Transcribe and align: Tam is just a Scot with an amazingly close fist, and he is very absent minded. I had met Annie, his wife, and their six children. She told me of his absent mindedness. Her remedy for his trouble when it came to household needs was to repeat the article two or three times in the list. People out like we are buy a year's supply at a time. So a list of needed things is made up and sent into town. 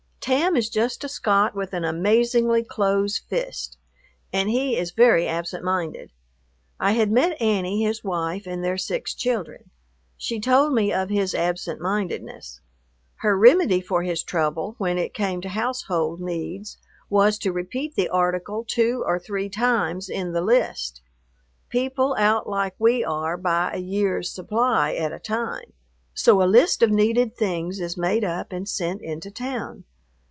Tam 0.23 0.55
is 0.55 0.69
just 0.69 1.03
a 1.03 1.09
Scot 1.09 1.55
with 1.55 1.73
an 1.73 1.83
amazingly 1.83 2.63
close 2.63 3.17
fist, 3.17 3.79
and 4.31 4.51
he 4.51 4.77
is 4.77 4.91
very 4.91 5.27
absent 5.27 5.63
minded. 5.63 6.11
I 6.79 6.91
had 6.91 7.11
met 7.11 7.41
Annie, 7.41 7.83
his 7.83 8.03
wife, 8.03 8.45
and 8.45 8.63
their 8.63 8.77
six 8.77 9.15
children. 9.15 9.71
She 10.17 10.39
told 10.39 10.73
me 10.73 10.93
of 10.93 11.09
his 11.09 11.33
absent 11.33 11.81
mindedness. 11.81 12.61
Her 13.21 13.35
remedy 13.35 13.81
for 13.81 14.03
his 14.03 14.21
trouble 14.21 14.75
when 14.77 14.99
it 14.99 15.15
came 15.15 15.41
to 15.41 15.49
household 15.49 16.21
needs 16.21 16.77
was 17.09 17.39
to 17.39 17.51
repeat 17.51 17.95
the 17.95 18.07
article 18.07 18.63
two 18.63 19.03
or 19.07 19.17
three 19.17 19.49
times 19.49 20.07
in 20.07 20.33
the 20.33 20.41
list. 20.41 21.01
People 21.67 22.15
out 22.19 22.47
like 22.47 22.75
we 22.77 23.03
are 23.03 23.37
buy 23.37 23.71
a 23.73 23.79
year's 23.79 24.29
supply 24.29 24.93
at 24.93 25.11
a 25.11 25.19
time. 25.19 25.73
So 26.13 26.43
a 26.43 26.45
list 26.45 26.83
of 26.83 26.91
needed 26.91 27.35
things 27.35 27.79
is 27.79 27.97
made 27.97 28.23
up 28.23 28.51
and 28.51 28.69
sent 28.69 29.01
into 29.01 29.31
town. 29.31 29.83